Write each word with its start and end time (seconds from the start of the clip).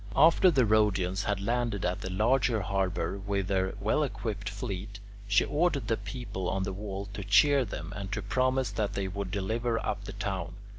After 0.15 0.49
the 0.49 0.65
Rhodians 0.65 1.25
had 1.25 1.39
landed 1.39 1.85
at 1.85 2.01
the 2.01 2.09
larger 2.09 2.61
harbour 2.63 3.19
with 3.19 3.45
their 3.49 3.75
well 3.79 4.01
equipped 4.01 4.49
fleet, 4.49 4.99
she 5.27 5.45
ordered 5.45 5.89
the 5.89 5.95
people 5.95 6.49
on 6.49 6.63
the 6.63 6.73
wall 6.73 7.05
to 7.13 7.23
cheer 7.23 7.63
them 7.65 7.93
and 7.95 8.11
to 8.13 8.23
promise 8.23 8.71
that 8.71 8.93
they 8.93 9.07
would 9.07 9.29
deliver 9.29 9.77
up 9.85 10.05
the 10.05 10.13
town. 10.13 10.55